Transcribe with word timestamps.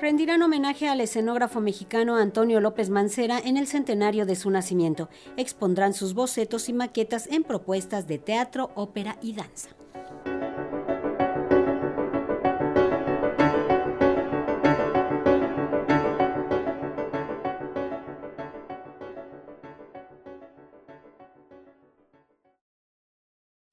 rendirán 0.00 0.42
homenaje 0.42 0.88
al 0.88 1.00
escenógrafo 1.00 1.60
mexicano 1.60 2.16
Antonio 2.16 2.60
López 2.60 2.88
Mancera 2.88 3.38
en 3.38 3.56
el 3.58 3.66
centenario 3.66 4.24
de 4.24 4.34
su 4.34 4.50
nacimiento. 4.50 5.10
Expondrán 5.36 5.92
sus 5.92 6.14
bocetos 6.14 6.68
y 6.68 6.72
maquetas 6.72 7.26
en 7.26 7.44
propuestas 7.44 8.06
de 8.06 8.18
teatro, 8.18 8.70
ópera 8.74 9.18
y 9.20 9.34
danza. 9.34 9.79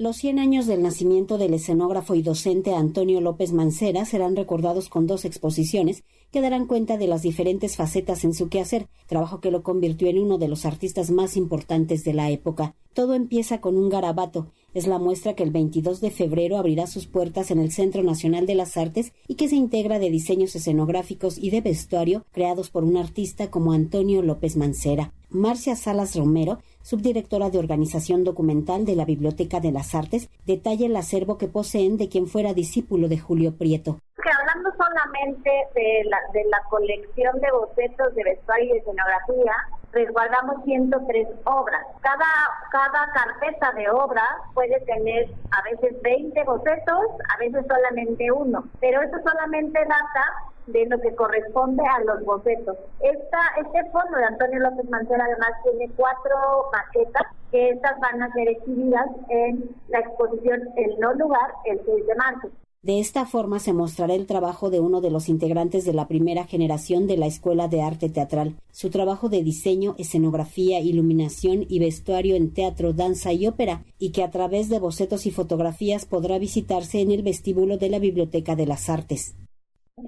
Los 0.00 0.16
100 0.16 0.38
años 0.38 0.66
del 0.66 0.80
nacimiento 0.80 1.36
del 1.36 1.52
escenógrafo 1.52 2.14
y 2.14 2.22
docente 2.22 2.72
Antonio 2.72 3.20
López 3.20 3.52
Mancera 3.52 4.06
serán 4.06 4.34
recordados 4.34 4.88
con 4.88 5.06
dos 5.06 5.26
exposiciones 5.26 6.04
que 6.30 6.40
darán 6.40 6.66
cuenta 6.66 6.96
de 6.96 7.06
las 7.06 7.20
diferentes 7.20 7.76
facetas 7.76 8.24
en 8.24 8.32
su 8.32 8.48
quehacer, 8.48 8.88
trabajo 9.06 9.42
que 9.42 9.50
lo 9.50 9.62
convirtió 9.62 10.08
en 10.08 10.18
uno 10.18 10.38
de 10.38 10.48
los 10.48 10.64
artistas 10.64 11.10
más 11.10 11.36
importantes 11.36 12.02
de 12.02 12.14
la 12.14 12.30
época. 12.30 12.74
Todo 12.94 13.12
empieza 13.12 13.60
con 13.60 13.76
un 13.76 13.90
garabato. 13.90 14.50
Es 14.72 14.86
la 14.86 14.98
muestra 14.98 15.34
que 15.34 15.42
el 15.42 15.50
22 15.50 16.00
de 16.00 16.10
febrero 16.10 16.56
abrirá 16.56 16.86
sus 16.86 17.06
puertas 17.06 17.50
en 17.50 17.58
el 17.58 17.70
Centro 17.70 18.02
Nacional 18.02 18.46
de 18.46 18.54
las 18.54 18.78
Artes 18.78 19.12
y 19.28 19.34
que 19.34 19.48
se 19.48 19.56
integra 19.56 19.98
de 19.98 20.08
diseños 20.08 20.56
escenográficos 20.56 21.36
y 21.36 21.50
de 21.50 21.60
vestuario 21.60 22.24
creados 22.32 22.70
por 22.70 22.84
un 22.84 22.96
artista 22.96 23.50
como 23.50 23.74
Antonio 23.74 24.22
López 24.22 24.56
Mancera. 24.56 25.12
Marcia 25.28 25.76
Salas 25.76 26.16
Romero 26.16 26.58
subdirectora 26.90 27.50
de 27.50 27.60
Organización 27.60 28.24
Documental 28.24 28.84
de 28.84 28.96
la 28.96 29.04
Biblioteca 29.04 29.60
de 29.60 29.70
las 29.70 29.94
Artes, 29.94 30.28
detalla 30.44 30.86
el 30.86 30.96
acervo 30.96 31.38
que 31.38 31.46
poseen 31.46 31.96
de 31.96 32.08
quien 32.08 32.26
fuera 32.26 32.52
discípulo 32.52 33.06
de 33.06 33.16
Julio 33.16 33.56
Prieto. 33.56 34.00
Que 34.20 34.28
hablando 34.28 34.70
solamente 34.72 35.50
de 35.72 36.02
la, 36.10 36.18
de 36.32 36.44
la 36.50 36.60
colección 36.68 37.40
de 37.40 37.48
bocetos 37.52 38.12
de 38.16 38.24
vestuario 38.24 38.74
y 38.74 38.78
escenografía, 38.78 39.54
resguardamos 39.92 40.64
103 40.64 41.28
obras. 41.44 41.86
Cada, 42.00 42.30
cada 42.72 43.12
carpeta 43.12 43.70
de 43.72 43.88
obra 43.90 44.24
puede 44.52 44.80
tener 44.80 45.30
a 45.52 45.62
veces 45.62 45.94
20 46.02 46.42
bocetos, 46.42 47.06
a 47.32 47.38
veces 47.38 47.64
solamente 47.68 48.32
uno, 48.32 48.64
pero 48.80 49.00
eso 49.00 49.16
solamente 49.22 49.78
data 49.78 50.24
de 50.72 50.86
lo 50.86 51.00
que 51.00 51.14
corresponde 51.14 51.82
a 51.84 52.04
los 52.04 52.24
bocetos. 52.24 52.76
Esta, 53.00 53.38
este 53.58 53.90
fondo 53.90 54.16
de 54.16 54.24
Antonio 54.24 54.60
López 54.60 54.88
Mancera 54.88 55.24
además 55.24 55.50
tiene 55.62 55.90
cuatro 55.96 56.70
maquetas 56.72 57.26
que 57.50 57.70
estas 57.70 57.98
van 58.00 58.22
a 58.22 58.32
ser 58.32 58.48
exhibidas 58.48 59.06
en 59.28 59.70
la 59.88 60.00
exposición 60.00 60.68
El 60.76 60.98
No 61.00 61.14
Lugar 61.14 61.52
el 61.64 61.80
6 61.84 62.06
de 62.06 62.14
marzo. 62.14 62.50
De 62.82 62.98
esta 62.98 63.26
forma 63.26 63.58
se 63.58 63.74
mostrará 63.74 64.14
el 64.14 64.26
trabajo 64.26 64.70
de 64.70 64.80
uno 64.80 65.02
de 65.02 65.10
los 65.10 65.28
integrantes 65.28 65.84
de 65.84 65.92
la 65.92 66.08
primera 66.08 66.46
generación 66.46 67.06
de 67.06 67.18
la 67.18 67.26
Escuela 67.26 67.68
de 67.68 67.82
Arte 67.82 68.08
Teatral, 68.08 68.54
su 68.72 68.88
trabajo 68.88 69.28
de 69.28 69.42
diseño, 69.42 69.94
escenografía, 69.98 70.80
iluminación 70.80 71.66
y 71.68 71.78
vestuario 71.78 72.36
en 72.36 72.54
teatro, 72.54 72.94
danza 72.94 73.34
y 73.34 73.46
ópera, 73.46 73.84
y 73.98 74.12
que 74.12 74.22
a 74.22 74.30
través 74.30 74.70
de 74.70 74.78
bocetos 74.78 75.26
y 75.26 75.30
fotografías 75.30 76.06
podrá 76.06 76.38
visitarse 76.38 77.02
en 77.02 77.10
el 77.10 77.22
vestíbulo 77.22 77.76
de 77.76 77.90
la 77.90 77.98
Biblioteca 77.98 78.56
de 78.56 78.64
las 78.64 78.88
Artes 78.88 79.34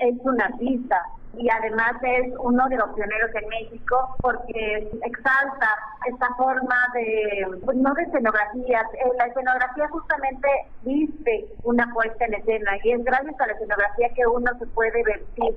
es 0.00 0.14
un 0.24 0.40
artista 0.40 1.02
y 1.36 1.48
además 1.48 1.92
es 2.02 2.32
uno 2.38 2.68
de 2.68 2.76
los 2.76 2.90
pioneros 2.90 3.30
en 3.34 3.48
México 3.48 4.16
porque 4.20 4.90
exalta 5.02 5.68
esta 6.06 6.28
forma 6.36 6.76
de, 6.94 7.46
pues, 7.64 7.76
no 7.78 7.94
de 7.94 8.02
escenografía, 8.02 8.80
eh, 8.80 9.10
la 9.16 9.26
escenografía 9.26 9.88
justamente 9.88 10.48
viste 10.82 11.46
una 11.64 11.90
puesta 11.94 12.26
en 12.26 12.34
escena 12.34 12.72
y 12.82 12.92
es 12.92 13.04
gracias 13.04 13.40
a 13.40 13.46
la 13.46 13.52
escenografía 13.54 14.08
que 14.14 14.26
uno 14.26 14.50
se 14.58 14.66
puede 14.66 15.02
vestir 15.04 15.56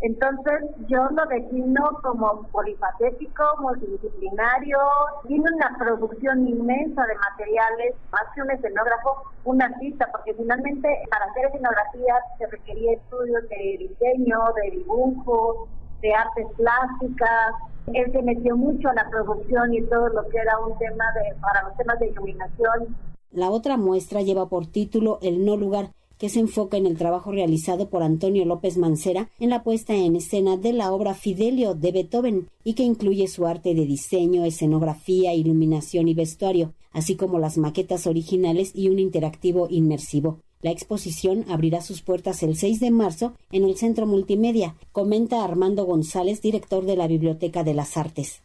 entonces 0.00 0.62
yo 0.86 1.08
lo 1.10 1.26
defino 1.26 1.98
como 2.02 2.42
polifacético, 2.52 3.42
multidisciplinario, 3.60 4.78
tiene 5.26 5.44
una 5.52 5.76
producción 5.76 6.46
inmensa 6.46 7.04
de 7.04 7.14
materiales, 7.16 7.94
más 8.12 8.22
que 8.34 8.42
un 8.42 8.50
escenógrafo, 8.52 9.24
un 9.44 9.60
artista, 9.60 10.08
porque 10.12 10.34
finalmente 10.34 10.88
para 11.10 11.24
hacer 11.24 11.46
escenografía 11.46 12.14
se 12.38 12.46
requería 12.46 12.92
estudios 12.92 13.42
de 13.48 13.76
diseño, 13.78 14.38
de 14.62 14.70
dibujo, 14.78 15.66
de 16.00 16.14
artes 16.14 16.46
plásticas. 16.56 17.54
Él 17.92 18.12
se 18.12 18.22
metió 18.22 18.56
mucho 18.56 18.90
a 18.90 18.94
la 18.94 19.08
producción 19.10 19.74
y 19.74 19.82
todo 19.82 20.08
lo 20.10 20.28
que 20.28 20.38
era 20.38 20.58
un 20.60 20.78
tema 20.78 21.04
de, 21.14 21.34
para 21.40 21.62
los 21.64 21.76
temas 21.76 21.98
de 21.98 22.08
iluminación. 22.08 22.96
La 23.30 23.50
otra 23.50 23.76
muestra 23.76 24.22
lleva 24.22 24.48
por 24.48 24.66
título 24.66 25.18
El 25.22 25.44
no 25.44 25.56
lugar 25.56 25.90
que 26.18 26.28
se 26.28 26.40
enfoca 26.40 26.76
en 26.76 26.86
el 26.86 26.96
trabajo 26.96 27.32
realizado 27.32 27.88
por 27.88 28.02
Antonio 28.02 28.44
López 28.44 28.76
Mancera 28.76 29.30
en 29.38 29.50
la 29.50 29.62
puesta 29.62 29.94
en 29.94 30.16
escena 30.16 30.56
de 30.56 30.72
la 30.72 30.92
obra 30.92 31.14
Fidelio 31.14 31.74
de 31.74 31.92
Beethoven 31.92 32.48
y 32.64 32.74
que 32.74 32.82
incluye 32.82 33.28
su 33.28 33.46
arte 33.46 33.74
de 33.74 33.86
diseño, 33.86 34.44
escenografía, 34.44 35.34
iluminación 35.34 36.08
y 36.08 36.14
vestuario, 36.14 36.74
así 36.92 37.16
como 37.16 37.38
las 37.38 37.56
maquetas 37.56 38.06
originales 38.06 38.72
y 38.74 38.88
un 38.88 38.98
interactivo 38.98 39.68
inmersivo. 39.70 40.40
La 40.60 40.72
exposición 40.72 41.44
abrirá 41.48 41.80
sus 41.80 42.02
puertas 42.02 42.42
el 42.42 42.56
6 42.56 42.80
de 42.80 42.90
marzo 42.90 43.34
en 43.52 43.64
el 43.64 43.76
Centro 43.76 44.06
Multimedia, 44.06 44.74
comenta 44.90 45.44
Armando 45.44 45.84
González, 45.84 46.42
director 46.42 46.84
de 46.84 46.96
la 46.96 47.06
Biblioteca 47.06 47.62
de 47.62 47.74
las 47.74 47.96
Artes 47.96 48.42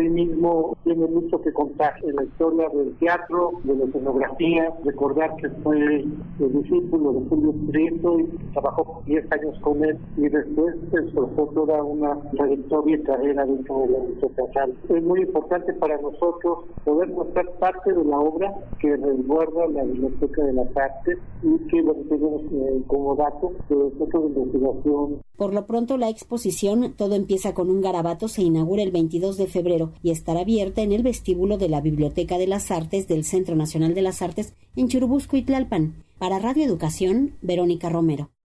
sí 0.00 0.08
mismo 0.08 0.76
tiene 0.84 1.06
mucho 1.06 1.40
que 1.42 1.52
contar 1.52 1.94
en 2.02 2.16
la 2.16 2.24
historia 2.24 2.68
del 2.70 2.94
teatro, 2.96 3.52
de 3.64 3.76
la 3.76 3.84
escenografía, 3.84 4.72
recordar 4.84 5.36
que 5.36 5.48
fue 5.62 5.76
el 5.78 6.52
discípulo 6.62 7.12
de 7.12 7.28
Julio 7.28 7.54
Prieto 7.70 8.18
y 8.18 8.26
trabajó 8.52 9.02
10 9.06 9.32
años 9.32 9.58
con 9.60 9.84
él 9.84 9.98
y 10.16 10.28
después 10.28 10.74
esforzó 10.92 11.46
toda 11.54 11.82
una 11.82 12.18
trayectoria 12.32 12.96
y 12.96 13.02
carrera 13.02 13.44
dentro 13.44 13.80
de 13.80 13.88
la 13.88 13.98
industria 13.98 14.30
teatral. 14.36 14.74
Es 14.88 15.02
muy 15.02 15.20
importante 15.20 15.72
para 15.74 16.00
nosotros 16.00 16.64
poder 16.84 17.08
mostrar 17.10 17.50
parte 17.58 17.92
de 17.92 18.04
la 18.04 18.18
obra 18.18 18.54
que 18.78 18.96
resguarda 18.96 19.66
la 19.68 19.84
Biblioteca 19.84 20.44
de 20.44 20.52
las 20.54 20.76
Artes 20.76 21.18
y 21.42 21.58
que 21.68 21.82
lo 21.82 21.94
tenemos 21.94 22.42
eh, 22.52 22.82
como 22.86 23.14
dato 23.16 23.52
de 23.68 23.90
centro 23.98 24.26
investigación. 24.26 25.22
Por 25.36 25.54
lo 25.54 25.66
pronto 25.66 25.96
la 25.96 26.08
exposición 26.08 26.94
Todo 26.96 27.14
empieza 27.14 27.54
con 27.54 27.70
un 27.70 27.80
garabato 27.80 28.28
se 28.28 28.42
inaugura 28.42 28.82
el 28.82 28.90
22 28.90 29.36
de 29.36 29.46
febrero 29.46 29.89
y 30.02 30.10
estará 30.10 30.40
abierta 30.40 30.82
en 30.82 30.92
el 30.92 31.02
vestíbulo 31.02 31.58
de 31.58 31.68
la 31.68 31.80
Biblioteca 31.80 32.38
de 32.38 32.46
las 32.46 32.70
Artes 32.70 33.08
del 33.08 33.24
Centro 33.24 33.56
Nacional 33.56 33.94
de 33.94 34.02
las 34.02 34.22
Artes 34.22 34.54
en 34.76 34.88
Churubusco 34.88 35.36
y 35.36 35.42
Tlalpan. 35.42 36.04
Para 36.18 36.38
Radio 36.38 36.64
Educación, 36.64 37.36
Verónica 37.40 37.88
Romero. 37.88 38.30